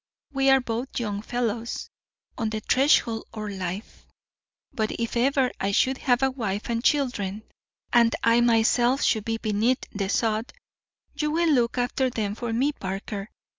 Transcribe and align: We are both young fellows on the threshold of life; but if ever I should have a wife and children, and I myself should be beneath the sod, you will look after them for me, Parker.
We 0.33 0.49
are 0.49 0.59
both 0.61 0.99
young 0.99 1.21
fellows 1.21 1.91
on 2.35 2.49
the 2.49 2.59
threshold 2.59 3.25
of 3.35 3.51
life; 3.51 4.07
but 4.73 4.91
if 4.93 5.15
ever 5.15 5.51
I 5.59 5.71
should 5.71 5.99
have 5.99 6.23
a 6.23 6.31
wife 6.31 6.71
and 6.71 6.83
children, 6.83 7.43
and 7.93 8.15
I 8.23 8.41
myself 8.41 9.03
should 9.03 9.25
be 9.25 9.37
beneath 9.37 9.85
the 9.91 10.09
sod, 10.09 10.53
you 11.13 11.29
will 11.29 11.51
look 11.51 11.77
after 11.77 12.09
them 12.09 12.33
for 12.33 12.51
me, 12.51 12.71
Parker. 12.71 13.29